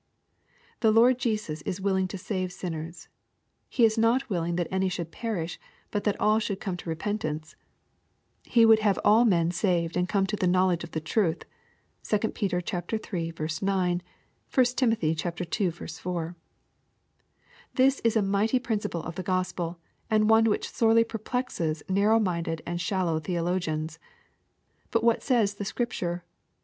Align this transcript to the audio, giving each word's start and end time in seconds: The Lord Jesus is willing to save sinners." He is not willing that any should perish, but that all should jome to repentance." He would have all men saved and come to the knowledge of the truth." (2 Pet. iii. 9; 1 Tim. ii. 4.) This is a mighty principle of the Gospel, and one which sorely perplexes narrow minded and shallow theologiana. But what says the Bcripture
The 0.79 0.89
Lord 0.89 1.19
Jesus 1.19 1.61
is 1.61 1.79
willing 1.79 2.07
to 2.07 2.17
save 2.17 2.51
sinners." 2.51 3.07
He 3.69 3.85
is 3.85 3.99
not 3.99 4.31
willing 4.31 4.55
that 4.55 4.67
any 4.71 4.89
should 4.89 5.11
perish, 5.11 5.59
but 5.91 6.05
that 6.05 6.19
all 6.19 6.39
should 6.39 6.59
jome 6.59 6.75
to 6.79 6.89
repentance." 6.89 7.55
He 8.43 8.65
would 8.65 8.79
have 8.79 8.97
all 9.05 9.25
men 9.25 9.51
saved 9.51 9.95
and 9.95 10.09
come 10.09 10.25
to 10.25 10.35
the 10.35 10.47
knowledge 10.47 10.83
of 10.83 10.89
the 10.93 11.01
truth." 11.01 11.43
(2 12.01 12.17
Pet. 12.17 12.41
iii. 12.41 12.51
9; 13.63 14.01
1 14.55 14.65
Tim. 14.75 14.97
ii. 15.03 15.69
4.) 15.69 16.35
This 17.75 17.99
is 17.99 18.15
a 18.15 18.21
mighty 18.23 18.57
principle 18.57 19.03
of 19.03 19.13
the 19.13 19.21
Gospel, 19.21 19.77
and 20.09 20.27
one 20.31 20.45
which 20.45 20.71
sorely 20.71 21.03
perplexes 21.03 21.83
narrow 21.87 22.19
minded 22.19 22.63
and 22.65 22.81
shallow 22.81 23.19
theologiana. 23.19 23.99
But 24.89 25.03
what 25.03 25.21
says 25.21 25.53
the 25.53 25.63
Bcripture 25.63 26.23